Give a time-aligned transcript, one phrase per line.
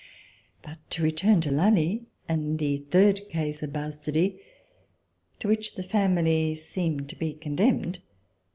[0.63, 4.41] But to return to Lally and the third case of bastardy,
[5.39, 7.99] to which the family seemed to be con demned.